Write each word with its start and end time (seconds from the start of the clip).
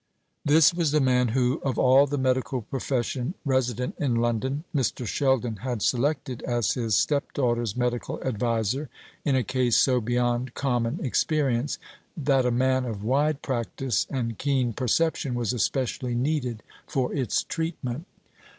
This 0.43 0.73
was 0.73 0.89
the 0.89 0.99
man 0.99 1.27
who, 1.27 1.59
of 1.63 1.77
all 1.77 2.07
the 2.07 2.17
medical 2.17 2.63
profession 2.63 3.35
resident 3.45 3.93
in 3.99 4.15
London, 4.15 4.63
Mr. 4.75 5.05
Sheldon 5.05 5.57
had 5.57 5.83
selected 5.83 6.41
as 6.41 6.73
his 6.73 6.97
stepdaughter's 6.97 7.77
medical 7.77 8.19
adviser 8.23 8.89
in 9.23 9.35
a 9.35 9.43
case 9.43 9.77
so 9.77 10.01
beyond 10.01 10.55
common 10.55 10.97
experience, 11.05 11.77
that 12.17 12.47
a 12.47 12.49
man 12.51 12.83
of 12.85 13.03
wide 13.03 13.43
practice 13.43 14.07
and 14.09 14.39
keen 14.39 14.73
perception 14.73 15.35
was 15.35 15.53
especially 15.53 16.15
needed 16.15 16.63
for 16.87 17.13
its 17.13 17.43
treatment. 17.43 18.07